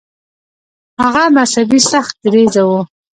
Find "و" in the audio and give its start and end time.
2.67-2.71